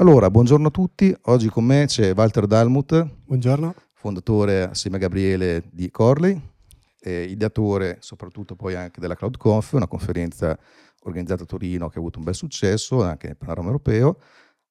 [0.00, 1.14] Allora, buongiorno a tutti.
[1.24, 3.06] Oggi con me c'è Walter Dalmut.
[3.26, 3.74] Buongiorno.
[3.92, 6.40] Fondatore assieme a Gabriele di Corley,
[7.02, 10.58] ideatore soprattutto poi anche della CloudConf, una conferenza
[11.00, 14.16] organizzata a Torino che ha avuto un bel successo anche nel panorama europeo.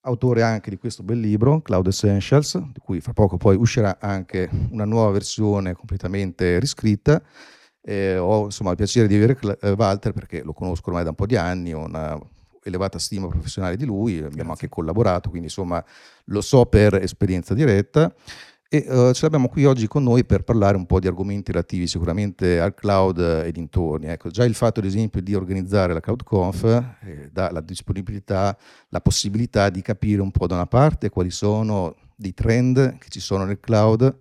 [0.02, 4.50] Autore anche di questo bel libro, Cloud Essentials, di cui fra poco poi uscirà anche
[4.72, 7.22] una nuova versione completamente riscritta.
[7.84, 9.38] Eh, ho insomma il piacere di avere
[9.78, 12.20] Walter perché lo conosco ormai da un po' di anni, ho una
[12.64, 14.52] elevata stima professionale di lui, abbiamo Grazie.
[14.52, 15.84] anche collaborato, quindi insomma
[16.26, 18.14] lo so per esperienza diretta.
[18.72, 21.88] E uh, ce l'abbiamo qui oggi con noi per parlare un po' di argomenti relativi
[21.88, 24.06] sicuramente al cloud e dintorni.
[24.06, 26.64] Ecco, già il fatto, ad esempio, di organizzare la CloudConf
[27.02, 28.56] eh, dà la disponibilità,
[28.90, 33.20] la possibilità di capire un po' da una parte quali sono i trend che ci
[33.20, 34.16] sono nel cloud,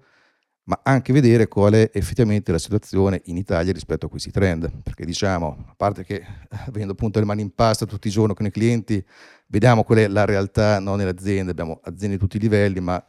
[0.69, 5.07] ma anche vedere qual è effettivamente la situazione in Italia rispetto a questi trend, perché
[5.07, 6.23] diciamo, a parte che
[6.67, 9.03] avendo appunto le mani in pasta tutti i giorni con i clienti,
[9.47, 13.03] vediamo qual è la realtà non nelle aziende, abbiamo aziende di tutti i livelli, ma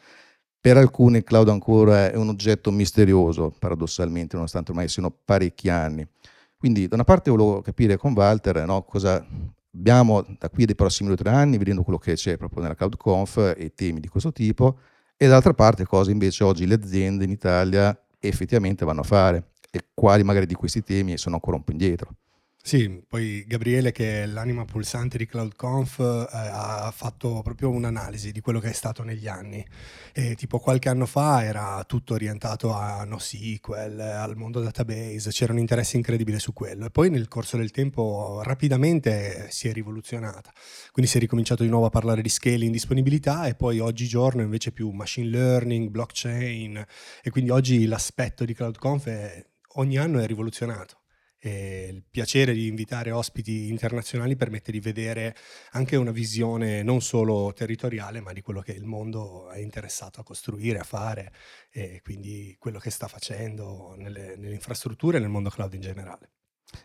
[0.61, 6.07] per alcuni il cloud ancora è un oggetto misterioso, paradossalmente, nonostante ormai siano parecchi anni.
[6.55, 9.25] Quindi da una parte volevo capire con Walter no, cosa
[9.73, 12.75] abbiamo da qui dei prossimi due o tre anni, vedendo quello che c'è proprio nella
[12.75, 14.77] Cloud Conf e temi di questo tipo,
[15.21, 19.87] e dall'altra parte cosa invece oggi le aziende in Italia effettivamente vanno a fare e
[19.93, 22.15] quali magari di questi temi sono ancora un po' indietro.
[22.61, 28.41] Sì, poi Gabriele, che è l'anima pulsante di CloudConf, eh, ha fatto proprio un'analisi di
[28.41, 29.65] quello che è stato negli anni.
[30.13, 35.57] E, tipo qualche anno fa era tutto orientato a NoSQL, al mondo database, c'era un
[35.59, 36.85] interesse incredibile su quello.
[36.85, 40.51] E poi nel corso del tempo rapidamente si è rivoluzionata.
[40.91, 44.71] Quindi si è ricominciato di nuovo a parlare di scaling, disponibilità e poi oggigiorno invece
[44.71, 46.85] più machine learning, blockchain.
[47.23, 49.43] E quindi oggi l'aspetto di CloudConf è,
[49.75, 50.97] ogni anno è rivoluzionato
[51.39, 55.35] e il piacere di invitare ospiti internazionali permette di vedere
[55.71, 60.23] anche una visione non solo territoriale, ma di quello che il mondo è interessato a
[60.23, 61.31] costruire, a fare
[61.71, 66.31] e quindi quello che sta facendo nelle, nelle infrastrutture e nel mondo cloud in generale.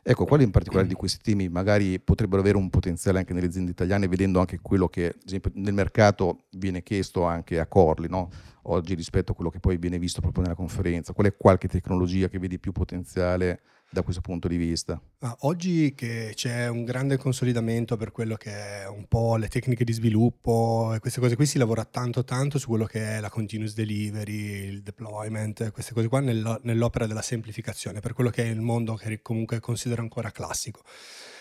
[0.03, 3.73] Ecco, quali in particolare di questi temi magari potrebbero avere un potenziale anche nelle aziende
[3.73, 8.31] italiane, vedendo anche quello che, ad esempio, nel mercato viene chiesto anche a Corli, no?
[8.63, 11.13] oggi rispetto a quello che poi viene visto proprio nella conferenza?
[11.13, 13.61] Qual è qualche tecnologia che vedi più potenziale
[13.95, 15.01] da questo punto di vista?
[15.41, 19.93] Oggi che c'è un grande consolidamento per quello che è un po' le tecniche di
[19.93, 23.73] sviluppo e queste cose qui, si lavora tanto tanto su quello che è la continuous
[23.73, 28.97] delivery, il deployment, queste cose qua nell'opera della semplificazione, per quello che è il mondo
[28.97, 30.83] che comunque considero ancora classico.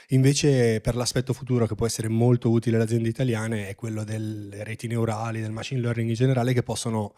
[0.10, 4.64] Invece per l'aspetto futuro che può essere molto utile alle aziende italiane è quello delle
[4.64, 7.16] reti neurali, del machine learning in generale che possono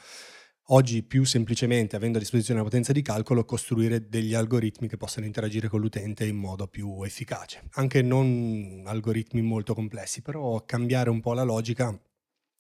[0.70, 5.28] Oggi più semplicemente, avendo a disposizione la potenza di calcolo, costruire degli algoritmi che possano
[5.28, 7.68] interagire con l'utente in modo più efficace.
[7.74, 11.96] Anche non algoritmi molto complessi, però cambiare un po' la logica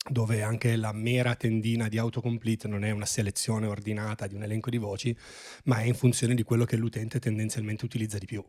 [0.07, 4.69] dove anche la mera tendina di autocomplete non è una selezione ordinata di un elenco
[4.69, 5.17] di voci,
[5.63, 8.45] ma è in funzione di quello che l'utente tendenzialmente utilizza di più.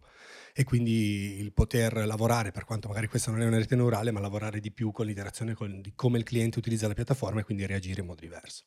[0.52, 4.20] E quindi il poter lavorare, per quanto magari questa non è una rete neurale, ma
[4.20, 7.64] lavorare di più con l'interazione con, di come il cliente utilizza la piattaforma e quindi
[7.64, 8.64] reagire in modo diverso.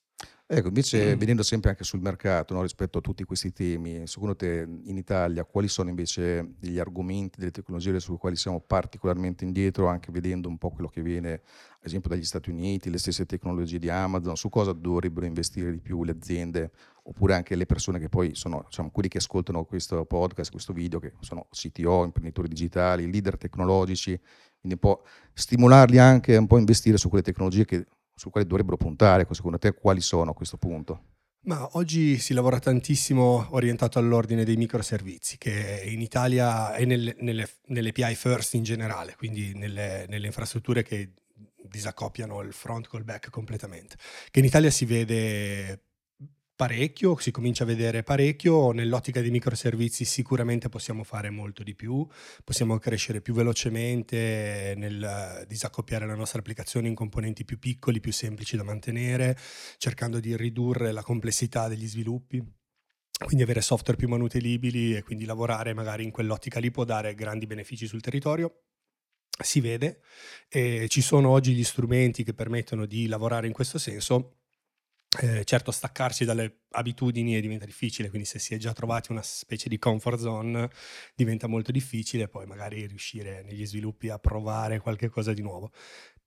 [0.52, 1.20] Ecco, invece mm.
[1.20, 5.44] venendo sempre anche sul mercato, no, rispetto a tutti questi temi, secondo te in Italia
[5.44, 10.58] quali sono invece gli argomenti, delle tecnologie su quali siamo particolarmente indietro, anche vedendo un
[10.58, 14.50] po' quello che viene, ad esempio, dagli Stati Uniti, le stesse tecnologie di Amazon, su
[14.50, 16.72] cosa dovrebbero investire di più le aziende,
[17.04, 20.98] oppure anche le persone che poi sono, diciamo, quelli che ascoltano questo podcast, questo video,
[20.98, 24.20] che sono CTO, imprenditori digitali, leader tecnologici,
[24.60, 27.86] quindi un po' stimolarli anche a un po' investire su quelle tecnologie che
[28.20, 31.04] su quali dovrebbero puntare, secondo te quali sono a questo punto?
[31.42, 37.50] Ma oggi si lavora tantissimo orientato all'ordine dei microservizi, che in Italia è nelle, nelle,
[37.68, 41.14] nelle API first in generale, quindi nelle, nelle infrastrutture che
[41.64, 43.96] disaccoppiano il front col back completamente,
[44.30, 45.86] che in Italia si vede
[46.60, 52.06] parecchio, si comincia a vedere parecchio, nell'ottica dei microservizi sicuramente possiamo fare molto di più,
[52.44, 58.58] possiamo crescere più velocemente nel disaccoppiare la nostra applicazione in componenti più piccoli, più semplici
[58.58, 59.38] da mantenere,
[59.78, 62.46] cercando di ridurre la complessità degli sviluppi.
[63.24, 67.48] Quindi avere software più manutenibili e quindi lavorare magari in quell'ottica lì può dare grandi
[67.48, 68.64] benefici sul territorio
[69.42, 70.02] si vede
[70.50, 74.39] e ci sono oggi gli strumenti che permettono di lavorare in questo senso
[75.18, 79.68] eh, certo staccarsi dalle abitudini diventa difficile, quindi se si è già trovati una specie
[79.68, 80.70] di comfort zone
[81.16, 85.72] diventa molto difficile poi magari riuscire negli sviluppi a provare qualche cosa di nuovo.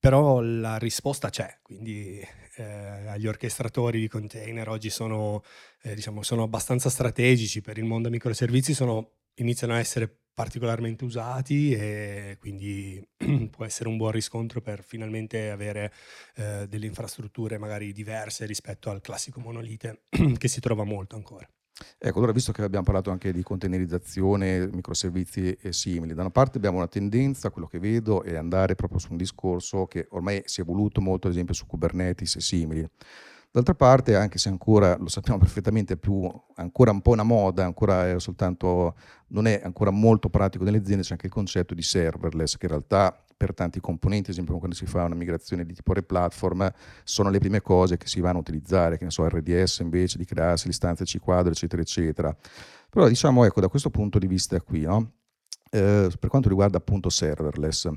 [0.01, 2.21] Però la risposta c'è, quindi
[2.57, 5.45] eh, agli orchestratori di container oggi sono,
[5.83, 11.73] eh, diciamo, sono abbastanza strategici per il mondo microservizi, sono, iniziano a essere particolarmente usati
[11.73, 13.07] e quindi
[13.51, 15.93] può essere un buon riscontro per finalmente avere
[16.37, 20.05] eh, delle infrastrutture magari diverse rispetto al classico monolite
[20.39, 21.47] che si trova molto ancora.
[21.99, 26.59] Ecco, allora visto che abbiamo parlato anche di containerizzazione, microservizi e simili, da una parte
[26.59, 30.61] abbiamo una tendenza, quello che vedo, è andare proprio su un discorso che ormai si
[30.61, 32.89] è evoluto molto, ad esempio su Kubernetes e simili.
[33.53, 37.73] D'altra parte, anche se ancora lo sappiamo perfettamente, è più ancora un po' una moda,
[38.07, 38.97] è soltanto,
[39.29, 42.73] non è ancora molto pratico nelle aziende, c'è anche il concetto di serverless, che in
[42.73, 46.73] realtà per tanti componenti, ad esempio quando si fa una migrazione di tipo replatform,
[47.05, 50.25] sono le prime cose che si vanno a utilizzare, che ne so, RDS invece di
[50.25, 52.35] crearsi l'istanza C quadro, eccetera, eccetera.
[52.89, 55.13] Però diciamo, ecco, da questo punto di vista qui, no?
[55.73, 57.91] eh, per quanto riguarda appunto serverless,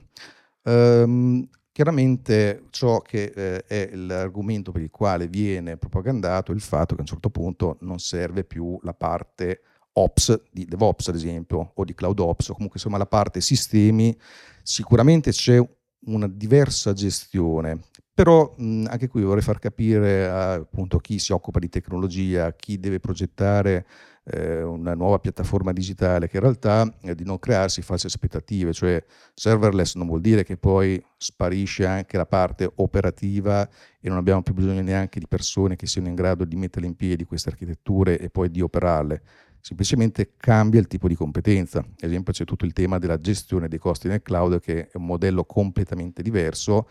[0.63, 6.93] ehm, Chiaramente ciò che eh, è l'argomento per il quale viene propagandato è il fatto
[6.93, 9.59] che a un certo punto non serve più la parte
[9.91, 14.17] Ops di DevOps ad esempio o di Cloud Ops o comunque insomma la parte sistemi,
[14.63, 15.61] sicuramente c'è
[16.05, 17.81] una diversa gestione,
[18.13, 22.79] però mh, anche qui vorrei far capire a appunto, chi si occupa di tecnologia, chi
[22.79, 23.85] deve progettare
[24.25, 29.03] eh, una nuova piattaforma digitale, che in realtà eh, di non crearsi false aspettative, cioè
[29.33, 33.67] serverless non vuol dire che poi sparisce anche la parte operativa
[33.99, 36.95] e non abbiamo più bisogno neanche di persone che siano in grado di mettere in
[36.95, 39.21] piedi queste architetture e poi di operarle
[39.65, 41.79] semplicemente cambia il tipo di competenza.
[41.79, 45.05] Ad esempio c'è tutto il tema della gestione dei costi nel cloud che è un
[45.05, 46.87] modello completamente diverso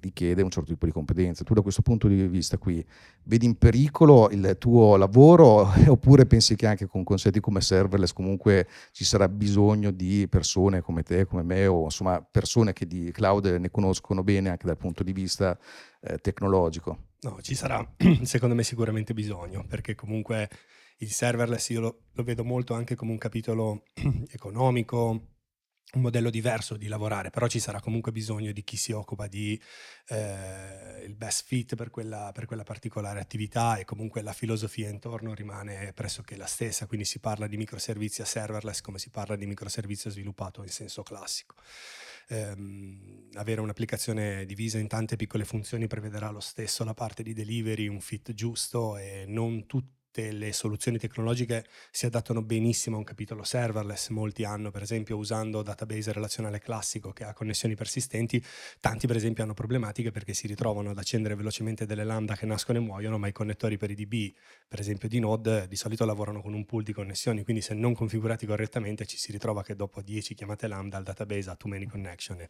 [0.00, 1.44] richiede un certo tipo di competenza.
[1.44, 2.84] Tu da questo punto di vista qui
[3.24, 8.68] vedi in pericolo il tuo lavoro oppure pensi che anche con concetti come serverless comunque
[8.92, 13.46] ci sarà bisogno di persone come te, come me o insomma persone che di cloud
[13.46, 15.58] ne conoscono bene anche dal punto di vista
[16.00, 17.06] eh, tecnologico?
[17.20, 17.86] No, ci sarà
[18.22, 20.48] secondo me sicuramente bisogno perché comunque
[20.98, 23.84] il serverless io lo, lo vedo molto anche come un capitolo
[24.30, 25.37] economico,
[25.94, 29.60] un modello diverso di lavorare, però ci sarà comunque bisogno di chi si occupa di
[30.08, 35.32] eh, il best fit per quella, per quella, particolare attività e comunque la filosofia intorno
[35.32, 39.46] rimane pressoché la stessa, quindi si parla di microservizi a serverless come si parla di
[39.46, 41.54] microservizio sviluppato in senso classico.
[42.30, 42.54] Eh,
[43.34, 48.00] avere un'applicazione divisa in tante piccole funzioni prevederà lo stesso la parte di delivery, un
[48.00, 53.44] fit giusto e non tutti tutte le soluzioni tecnologiche si adattano benissimo a un capitolo
[53.44, 54.08] serverless.
[54.08, 58.44] Molti hanno, per esempio, usando database relazionale classico che ha connessioni persistenti,
[58.80, 62.78] tanti per esempio hanno problematiche perché si ritrovano ad accendere velocemente delle lambda che nascono
[62.78, 64.34] e muoiono, ma i connettori per i DB,
[64.66, 67.94] per esempio di Node, di solito lavorano con un pool di connessioni, quindi se non
[67.94, 71.86] configurati correttamente ci si ritrova che dopo 10 chiamate lambda il database ha too many
[71.86, 72.44] connection.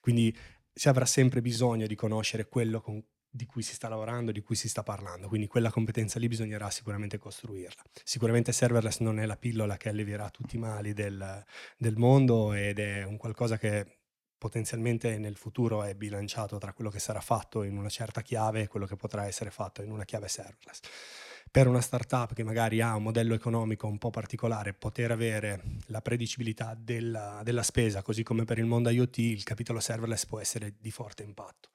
[0.00, 0.36] Quindi
[0.72, 4.56] si avrà sempre bisogno di conoscere quello con di cui si sta lavorando, di cui
[4.56, 7.82] si sta parlando, quindi quella competenza lì bisognerà sicuramente costruirla.
[8.02, 11.44] Sicuramente serverless non è la pillola che allevierà tutti i mali del,
[11.76, 13.98] del mondo ed è un qualcosa che
[14.38, 18.68] potenzialmente nel futuro è bilanciato tra quello che sarà fatto in una certa chiave e
[18.68, 20.80] quello che potrà essere fatto in una chiave serverless.
[21.50, 26.02] Per una startup che magari ha un modello economico un po' particolare, poter avere la
[26.02, 30.74] predicibilità della, della spesa, così come per il mondo IoT, il capitolo serverless può essere
[30.78, 31.70] di forte impatto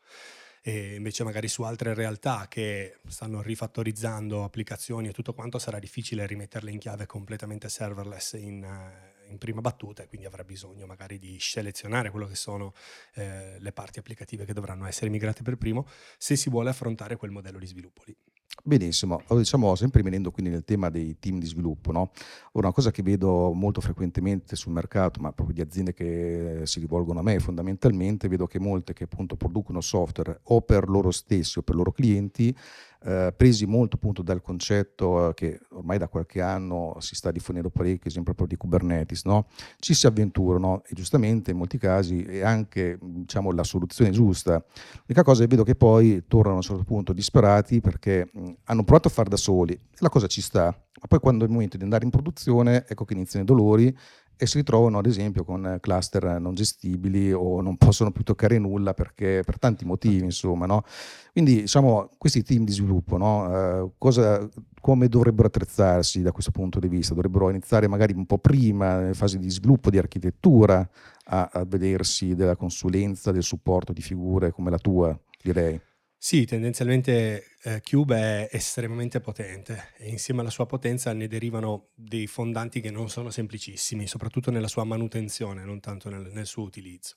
[0.66, 6.26] e invece magari su altre realtà che stanno rifattorizzando applicazioni e tutto quanto sarà difficile
[6.26, 11.20] rimetterle in chiave completamente serverless in, eh, in prima battuta e quindi avrà bisogno magari
[11.20, 12.74] di selezionare quello che sono
[13.16, 15.86] eh, le parti applicative che dovranno essere migrate per primo
[16.18, 18.16] se si vuole affrontare quel modello di sviluppo lì.
[18.66, 22.12] Benissimo, diciamo sempre rimanendo quindi nel tema dei team di sviluppo, no?
[22.54, 27.20] Una cosa che vedo molto frequentemente sul mercato, ma proprio di aziende che si rivolgono
[27.20, 31.62] a me fondamentalmente, vedo che molte che appunto producono software o per loro stessi o
[31.62, 32.56] per loro clienti
[33.06, 37.70] eh, presi molto appunto dal concetto eh, che ormai da qualche anno si sta diffondendo
[37.70, 39.48] parecchio, esempio proprio di Kubernetes, no?
[39.80, 44.64] ci si avventurano e giustamente in molti casi è anche diciamo, la soluzione giusta.
[45.06, 48.52] L'unica cosa è che vedo che poi tornano a un certo punto disperati perché mh,
[48.66, 51.48] hanno provato a fare da soli e la cosa ci sta, ma poi quando è
[51.48, 53.98] il momento di andare in produzione ecco che iniziano i dolori
[54.36, 58.94] e si ritrovano ad esempio con cluster non gestibili o non possono più toccare nulla
[58.94, 60.84] perché per tanti motivi insomma no?
[61.32, 63.82] quindi diciamo questi team di sviluppo no?
[63.82, 64.48] uh, cosa,
[64.80, 69.14] come dovrebbero attrezzarsi da questo punto di vista dovrebbero iniziare magari un po' prima nelle
[69.14, 70.88] fasi di sviluppo di architettura
[71.26, 75.80] a, a vedersi della consulenza del supporto di figure come la tua direi
[76.26, 82.28] sì, tendenzialmente eh, Cube è estremamente potente e insieme alla sua potenza ne derivano dei
[82.28, 87.16] fondanti che non sono semplicissimi, soprattutto nella sua manutenzione, non tanto nel, nel suo utilizzo.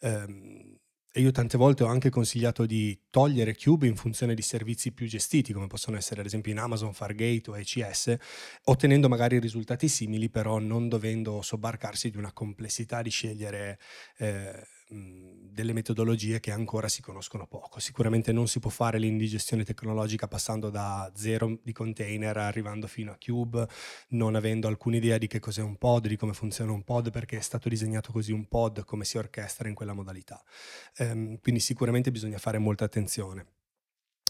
[0.00, 0.76] Um,
[1.12, 5.06] e io tante volte ho anche consigliato di togliere Cube in funzione di servizi più
[5.06, 8.16] gestiti, come possono essere ad esempio in Amazon, Fargate o ECS,
[8.64, 13.78] ottenendo magari risultati simili, però non dovendo sobbarcarsi di una complessità di scegliere
[14.18, 17.80] eh, delle metodologie che ancora si conoscono poco.
[17.80, 23.18] Sicuramente non si può fare l'indigestione tecnologica passando da zero di container arrivando fino a
[23.18, 23.68] Cube,
[24.08, 27.36] non avendo alcuna idea di che cos'è un pod, di come funziona un pod, perché
[27.36, 30.42] è stato disegnato così un pod, come si orchestra in quella modalità.
[30.96, 33.46] Ehm, quindi sicuramente bisogna fare molta attenzione.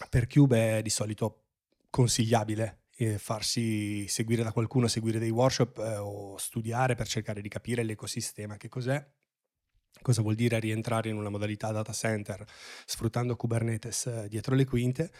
[0.09, 1.45] Per Cube è di solito
[1.91, 7.49] consigliabile eh, farsi seguire da qualcuno, seguire dei workshop eh, o studiare per cercare di
[7.49, 9.05] capire l'ecosistema, che cos'è
[10.03, 12.45] Cosa vuol dire rientrare in una modalità data center
[12.87, 15.11] sfruttando Kubernetes eh, dietro le quinte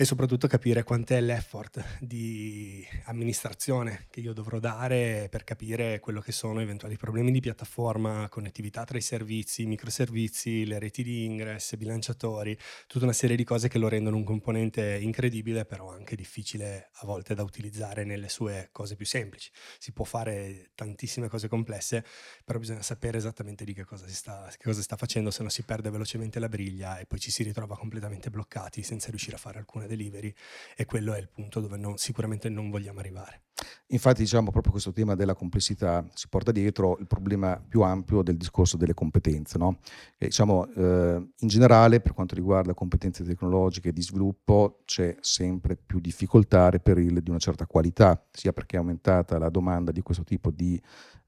[0.00, 6.30] e soprattutto capire quant'è l'effort di amministrazione che io dovrò dare per capire quello che
[6.30, 12.56] sono eventuali problemi di piattaforma, connettività tra i servizi, microservizi, le reti di ingresso, bilanciatori,
[12.86, 17.04] tutta una serie di cose che lo rendono un componente incredibile, però anche difficile a
[17.04, 19.50] volte da utilizzare nelle sue cose più semplici.
[19.80, 22.04] Si può fare tantissime cose complesse,
[22.44, 25.48] però bisogna sapere esattamente di che cosa si sta, che cosa sta facendo, se no
[25.48, 29.40] si perde velocemente la briglia e poi ci si ritrova completamente bloccati senza riuscire a
[29.40, 30.32] fare alcune delivery
[30.76, 33.47] e quello è il punto dove non, sicuramente non vogliamo arrivare.
[33.88, 38.36] Infatti diciamo proprio questo tema della complessità si porta dietro il problema più ampio del
[38.36, 39.58] discorso delle competenze.
[39.58, 39.78] No?
[40.18, 46.00] E, diciamo, eh, in generale per quanto riguarda competenze tecnologiche di sviluppo c'è sempre più
[46.00, 50.24] difficoltà a reperirle di una certa qualità, sia perché è aumentata la domanda di questo
[50.24, 50.80] tipo di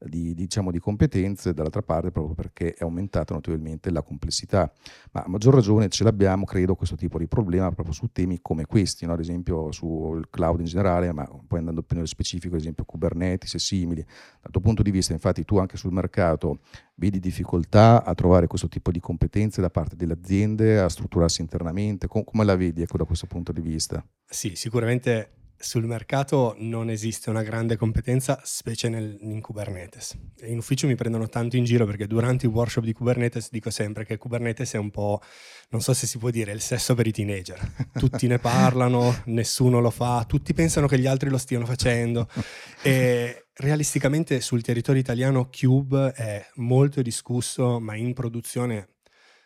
[0.05, 4.71] di, diciamo, di competenze, dall'altra parte proprio perché è aumentata notevolmente la complessità.
[5.11, 8.65] Ma a maggior ragione ce l'abbiamo, credo, questo tipo di problema proprio su temi come
[8.65, 9.13] questi, no?
[9.13, 13.53] ad esempio sul cloud in generale, ma poi andando più nello specifico, ad esempio Kubernetes
[13.55, 14.03] e simili.
[14.41, 16.59] Dal tuo punto di vista, infatti, tu anche sul mercato
[16.95, 22.07] vedi difficoltà a trovare questo tipo di competenze da parte delle aziende, a strutturarsi internamente?
[22.07, 24.05] Com- come la vedi ecco, da questo punto di vista?
[24.25, 30.17] Sì, sicuramente sul mercato non esiste una grande competenza, specie nel, in Kubernetes.
[30.43, 34.05] in ufficio mi prendono tanto in giro perché durante i workshop di Kubernetes dico sempre
[34.05, 35.21] che Kubernetes è un po',
[35.69, 37.59] non so se si può dire, il sesso per i teenager.
[37.93, 42.27] Tutti ne parlano, nessuno lo fa, tutti pensano che gli altri lo stiano facendo.
[42.83, 48.95] E realisticamente sul territorio italiano Cube è molto discusso, ma in produzione,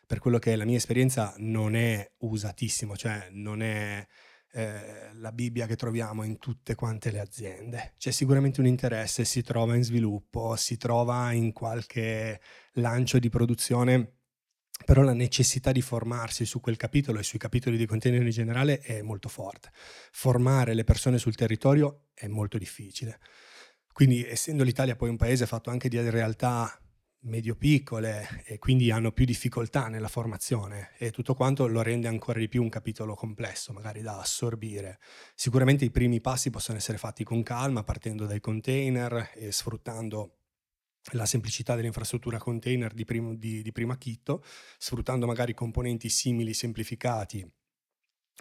[0.07, 4.07] per quello che è la mia esperienza, non è usatissimo, cioè non è
[4.55, 7.93] eh, la Bibbia che troviamo in tutte quante le aziende.
[7.97, 12.39] C'è sicuramente un interesse, si trova in sviluppo, si trova in qualche
[12.75, 14.13] lancio di produzione,
[14.85, 18.79] però la necessità di formarsi su quel capitolo e sui capitoli di container in generale
[18.79, 19.71] è molto forte.
[20.11, 23.19] Formare le persone sul territorio è molto difficile.
[23.91, 26.79] Quindi essendo l'Italia poi un paese fatto anche di realtà
[27.25, 32.47] medio-piccole e quindi hanno più difficoltà nella formazione e tutto quanto lo rende ancora di
[32.47, 34.99] più un capitolo complesso, magari da assorbire.
[35.35, 40.37] Sicuramente i primi passi possono essere fatti con calma, partendo dai container e sfruttando
[41.11, 44.43] la semplicità dell'infrastruttura container di, prim- di, di prima chitto,
[44.77, 47.47] sfruttando magari componenti simili semplificati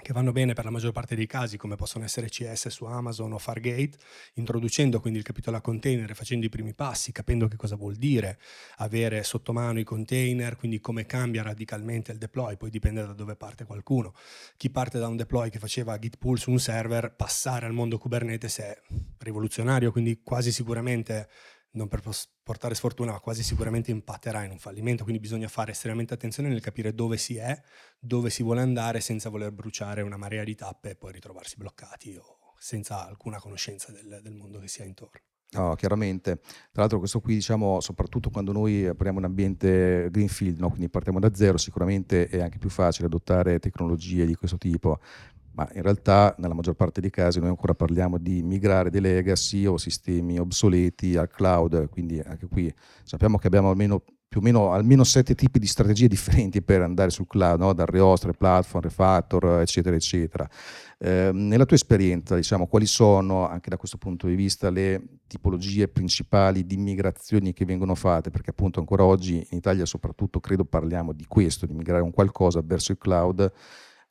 [0.02, 3.32] che vanno bene per la maggior parte dei casi, come possono essere CS su Amazon
[3.32, 3.96] o Fargate,
[4.34, 8.38] introducendo quindi il capitolo a container facendo i primi passi, capendo che cosa vuol dire
[8.78, 13.36] avere sotto mano i container, quindi come cambia radicalmente il deploy, poi dipende da dove
[13.36, 14.14] parte qualcuno.
[14.56, 17.96] Chi parte da un deploy che faceva git pull su un server, passare al mondo
[17.96, 18.80] Kubernetes è
[19.18, 21.28] rivoluzionario, quindi quasi sicuramente
[21.74, 22.02] non per
[22.42, 26.60] portare sfortuna, ma quasi sicuramente impatterà in un fallimento, quindi bisogna fare estremamente attenzione nel
[26.60, 27.60] capire dove si è,
[27.98, 32.16] dove si vuole andare senza voler bruciare una marea di tappe e poi ritrovarsi bloccati
[32.16, 35.20] o senza alcuna conoscenza del, del mondo che si ha intorno.
[35.50, 36.38] No, chiaramente.
[36.38, 40.68] Tra l'altro questo qui, diciamo, soprattutto quando noi apriamo un ambiente greenfield, no?
[40.68, 44.98] quindi partiamo da zero, sicuramente è anche più facile adottare tecnologie di questo tipo,
[45.54, 49.66] ma in realtà nella maggior parte dei casi noi ancora parliamo di migrare dei legacy
[49.66, 54.02] o sistemi obsoleti al cloud, quindi anche qui sappiamo che abbiamo almeno
[54.34, 57.72] più o meno almeno sette tipi di strategie differenti per andare sul cloud, no?
[57.72, 60.48] dal rehost, platform, refactor, eccetera, eccetera.
[60.98, 65.86] Eh, nella tua esperienza, diciamo, quali sono, anche da questo punto di vista, le tipologie
[65.86, 68.30] principali di migrazioni che vengono fatte?
[68.30, 72.60] Perché appunto ancora oggi in Italia soprattutto credo parliamo di questo, di migrare un qualcosa
[72.60, 73.52] verso il cloud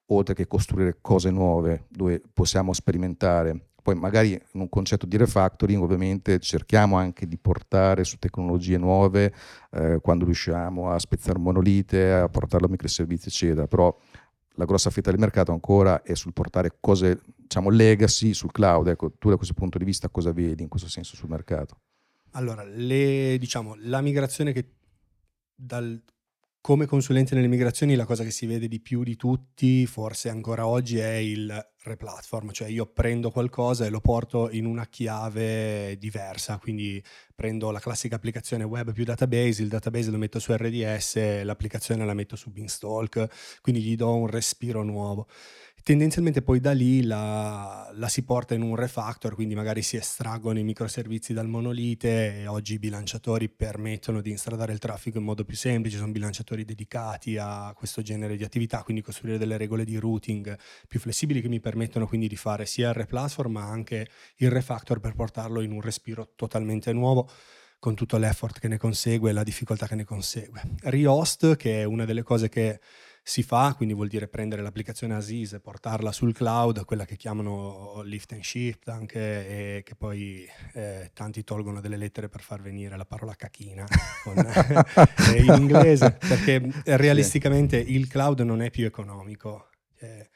[0.08, 3.68] oltre che costruire cose nuove dove possiamo sperimentare.
[3.84, 9.34] Poi magari in un concetto di refactoring ovviamente cerchiamo anche di portare su tecnologie nuove
[9.72, 13.94] eh, quando riusciamo a spezzare monolite, a portarlo a microservizi eccetera, però
[14.56, 18.88] la grossa fetta del mercato ancora è sul portare cose, diciamo, legacy sul cloud.
[18.88, 21.80] Ecco, tu da questo punto di vista cosa vedi in questo senso sul mercato?
[22.32, 24.76] Allora, le, diciamo, la migrazione che
[25.56, 26.02] dal
[26.64, 30.66] come consulente nelle migrazioni la cosa che si vede di più di tutti, forse ancora
[30.66, 31.54] oggi, è il
[31.84, 37.04] replatform, cioè io prendo qualcosa e lo porto in una chiave diversa, quindi
[37.36, 42.14] prendo la classica applicazione web più database, il database lo metto su RDS, l'applicazione la
[42.14, 45.28] metto su Beanstalk, quindi gli do un respiro nuovo
[45.84, 50.58] tendenzialmente poi da lì la, la, si porta in un refactor, quindi magari si estraggono
[50.58, 55.44] i microservizi dal monolite e oggi i bilanciatori permettono di instradare il traffico in modo
[55.44, 59.98] più semplice, sono bilanciatori dedicati a questo genere di attività, quindi costruire delle regole di
[59.98, 64.50] routing più flessibili che mi permettono quindi di fare sia il replatform ma anche il
[64.50, 67.30] refactor per portarlo in un respiro totalmente nuovo
[67.84, 70.62] con tutto l'effort che ne consegue e la difficoltà che ne consegue.
[70.84, 72.80] Rehost, che è una delle cose che
[73.26, 78.02] si fa, quindi vuol dire prendere l'applicazione Aziz e portarla sul cloud, quella che chiamano
[78.04, 82.98] lift and shift anche, e che poi eh, tanti tolgono delle lettere per far venire
[82.98, 83.86] la parola cachina
[84.24, 89.70] con, eh, in inglese, perché realisticamente il cloud non è più economico.
[90.00, 90.30] Eh,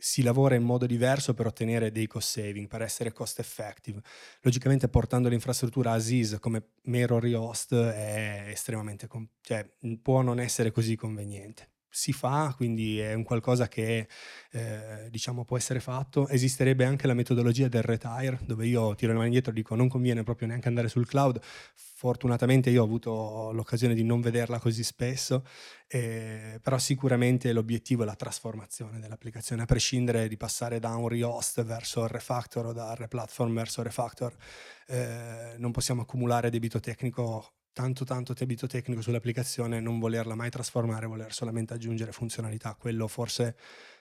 [0.00, 4.00] si lavora in modo diverso per ottenere dei cost saving, per essere cost effective.
[4.42, 9.08] Logicamente portando l'infrastruttura Aziz come mero rehost è estremamente,
[9.40, 9.68] cioè,
[10.00, 14.08] può non essere così conveniente si fa, quindi è un qualcosa che
[14.50, 16.28] eh, diciamo può essere fatto.
[16.28, 19.88] Esisterebbe anche la metodologia del retire, dove io tiro le mani indietro e dico non
[19.88, 21.40] conviene proprio neanche andare sul cloud.
[21.74, 25.44] Fortunatamente io ho avuto l'occasione di non vederla così spesso,
[25.88, 31.64] eh, però sicuramente l'obiettivo è la trasformazione dell'applicazione, a prescindere di passare da un rehost
[31.64, 34.34] verso il refactor o da replatform verso refactor.
[34.86, 41.06] Eh, non possiamo accumulare debito tecnico tanto tanto debito tecnico sull'applicazione, non volerla mai trasformare,
[41.06, 42.74] voler solamente aggiungere funzionalità.
[42.76, 43.54] Quello forse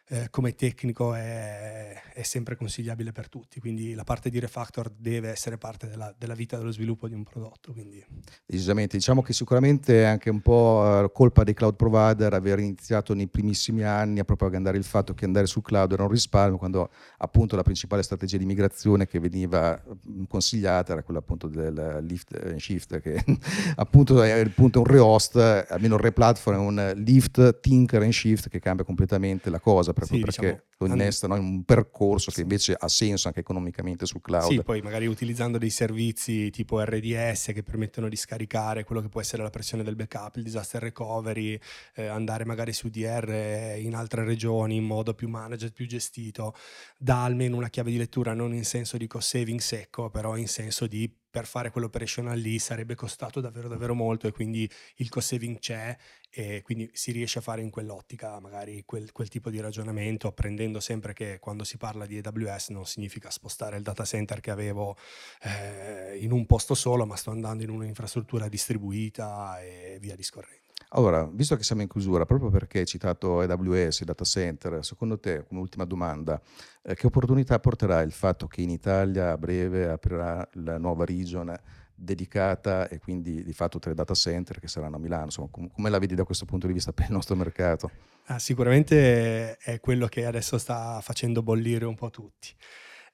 [0.10, 5.30] eh, come tecnico è, è, sempre consigliabile per tutti, quindi la parte di refactor deve
[5.30, 7.74] essere parte della, della vita dello sviluppo di un prodotto.
[7.74, 8.02] Quindi.
[8.46, 13.14] Decisamente, diciamo che sicuramente è anche un po' eh, colpa dei cloud provider aver iniziato
[13.14, 16.90] nei primissimi anni a propagandare il fatto che andare sul cloud era un risparmio, quando
[17.18, 22.34] appunto la principale strategia di migrazione che veniva mm, consigliata era quella appunto del lift
[22.34, 23.22] and shift, che
[23.76, 28.60] appunto è appunto un rehost, almeno il replatform è un lift, tinker and shift che
[28.60, 32.88] cambia completamente la cosa proprio sì, perché diciamo, innestano in un percorso che invece ha
[32.88, 34.52] senso anche economicamente sul cloud.
[34.52, 39.20] Sì, poi magari utilizzando dei servizi tipo RDS che permettono di scaricare quello che può
[39.20, 41.60] essere la pressione del backup, il disaster recovery,
[41.96, 46.56] eh, andare magari su DR in altre regioni in modo più managed, più gestito,
[46.98, 50.48] dà almeno una chiave di lettura non in senso di cost saving secco, però in
[50.48, 55.34] senso di per fare quell'operational lì sarebbe costato davvero davvero molto e quindi il cost
[55.34, 55.96] saving c'è
[56.32, 60.80] e quindi si riesce a fare in quell'ottica magari quel, quel, tipo di ragionamento apprendendo
[60.80, 64.98] sempre che quando si parla di AWS non significa spostare il data center che avevo
[65.44, 70.67] eh, in un posto solo ma sto andando in un'infrastruttura distribuita e via discorrendo.
[70.92, 75.44] Allora, visto che siamo in chiusura, proprio perché hai citato AWS, data center, secondo te,
[75.46, 76.42] come ultima domanda,
[76.82, 81.54] eh, che opportunità porterà il fatto che in Italia a breve aprirà la nuova region
[81.94, 85.26] dedicata e quindi di fatto tre data center che saranno a Milano?
[85.26, 87.92] Insomma, com- come la vedi da questo punto di vista per il nostro mercato?
[88.28, 92.54] Ah, sicuramente è quello che adesso sta facendo bollire un po' tutti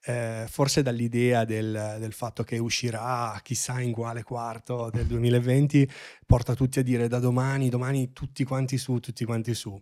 [0.04, 5.88] eh, forse dall'idea del, del, fatto che uscirà chissà in quale quarto del 2020,
[6.26, 9.80] porta tutti a dire da domani, domani tutti quanti su, tutti quanti su.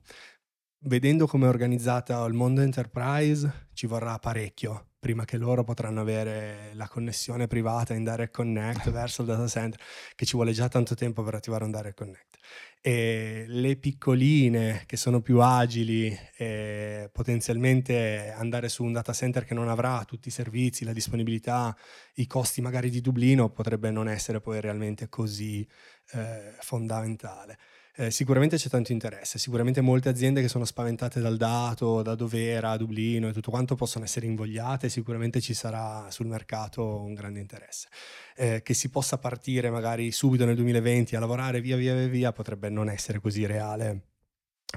[0.85, 6.71] Vedendo come è organizzata il mondo enterprise, ci vorrà parecchio prima che loro potranno avere
[6.75, 9.81] la connessione privata in Direct Connect verso il data center,
[10.15, 12.37] che ci vuole già tanto tempo per attivare un Direct Connect.
[12.81, 19.55] E le piccoline che sono più agili, e potenzialmente andare su un data center che
[19.55, 21.77] non avrà tutti i servizi, la disponibilità,
[22.15, 25.67] i costi magari di Dublino, potrebbe non essere poi realmente così
[26.12, 27.59] eh, fondamentale
[27.94, 32.76] eh, sicuramente c'è tanto interesse, sicuramente molte aziende che sono spaventate dal dato, da Dovera,
[32.78, 37.88] Dublino e tutto quanto possono essere invogliate, sicuramente ci sarà sul mercato un grande interesse.
[38.35, 42.33] Eh, che si possa partire magari subito nel 2020 a lavorare via via via via
[42.33, 44.07] potrebbe non essere così reale.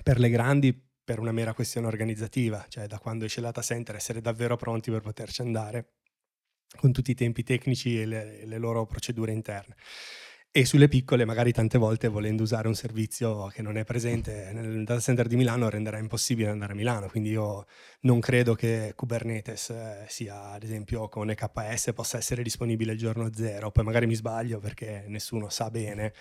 [0.04, 3.96] Per le grandi per una mera questione organizzativa, cioè da quando esce il data center
[3.96, 5.94] essere davvero pronti per poterci andare
[6.76, 9.76] con tutti i tempi tecnici e le, le loro procedure interne
[10.58, 14.86] e sulle piccole magari tante volte volendo usare un servizio che non è presente nel
[14.86, 17.66] data center di Milano renderà impossibile andare a Milano, quindi io
[18.04, 23.30] non credo che Kubernetes eh, sia ad esempio con EKS possa essere disponibile il giorno
[23.34, 26.14] zero, poi magari mi sbaglio perché nessuno sa bene.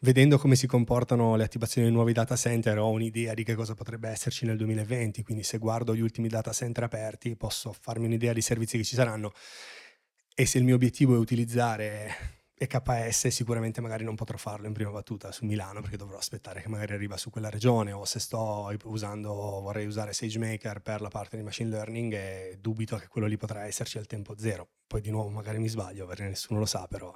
[0.00, 3.74] Vedendo come si comportano le attivazioni di nuovi data center ho un'idea di che cosa
[3.74, 8.32] potrebbe esserci nel 2020, quindi se guardo gli ultimi data center aperti posso farmi un'idea
[8.32, 9.32] di servizi che ci saranno.
[10.34, 14.90] E se il mio obiettivo è utilizzare EKS sicuramente magari non potrò farlo in prima
[14.90, 18.70] battuta su Milano perché dovrò aspettare che magari arriva su quella regione o se sto
[18.84, 23.36] usando, vorrei usare SageMaker per la parte di machine learning e dubito che quello lì
[23.36, 24.68] potrà esserci al tempo zero.
[24.86, 27.14] Poi di nuovo magari mi sbaglio perché nessuno lo sa, però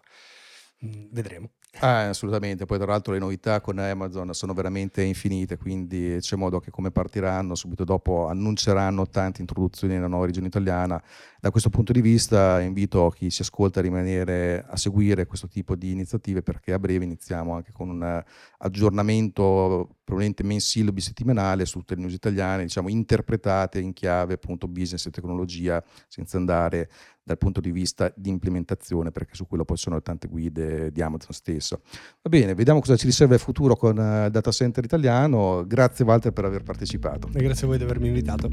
[1.11, 1.51] vedremo.
[1.81, 6.59] Ah, assolutamente, poi tra l'altro le novità con Amazon sono veramente infinite, quindi c'è modo
[6.59, 11.03] che come partiranno, subito dopo annunceranno tante introduzioni nella nuova regione italiana.
[11.39, 15.77] Da questo punto di vista invito chi si ascolta a rimanere a seguire questo tipo
[15.77, 18.25] di iniziative perché a breve iniziamo anche con un
[18.59, 24.69] aggiornamento probabilmente mensile o bisettimanale su tutte le news italiane, diciamo interpretate in chiave appunto
[24.69, 26.89] business e tecnologia senza andare
[27.25, 31.33] dal punto di vista di implementazione perché su quello poi sono tante guide di Amazon
[31.33, 31.81] stesso.
[32.23, 35.65] Va bene, vediamo cosa ci riserva il futuro con uh, Data Center Italiano.
[35.67, 37.29] Grazie Walter per aver partecipato.
[37.35, 38.49] E grazie a voi di avermi invitato.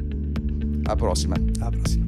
[0.86, 1.36] Alla prossima.
[1.36, 2.03] Alla prossima.